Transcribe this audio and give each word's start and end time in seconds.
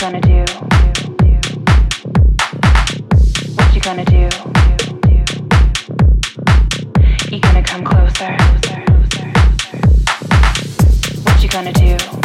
What 0.00 0.12
you 0.14 0.20
gonna 0.20 0.44
do? 0.44 0.44
What 3.56 3.74
you 3.74 3.80
gonna 3.80 4.04
do? 4.04 4.28
You 7.34 7.40
gonna 7.40 7.62
come 7.64 7.84
closer? 7.84 8.36
What 11.24 11.42
you 11.42 11.48
gonna 11.48 11.72
do? 11.72 12.17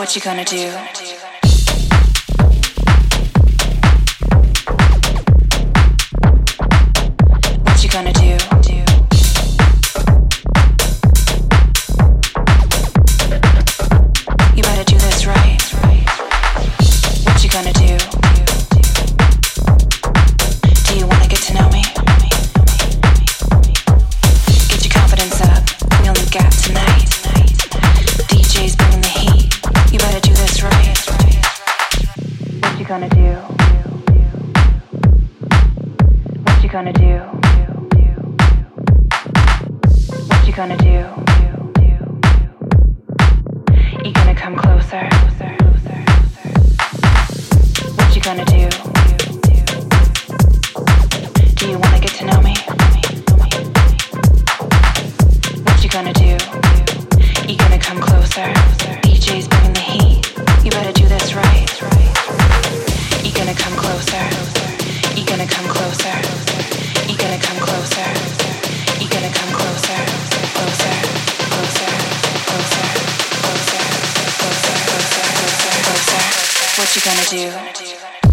What 0.00 0.16
you 0.16 0.22
gonna 0.22 0.46
do? 0.46 1.09
gonna 36.70 36.92
do? 36.92 37.18
What 40.28 40.46
you 40.46 40.52
gonna 40.52 40.76
do? 40.76 41.04
You 44.04 44.12
gonna 44.12 44.34
come 44.36 44.54
closer? 44.54 45.08
What 47.96 48.14
you 48.14 48.22
gonna 48.22 48.44
do? 48.44 48.89
What 76.80 76.96
you 76.96 77.02
gonna 77.02 78.24
do? 78.24 78.29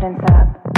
confidence 0.00 0.30
up. 0.30 0.69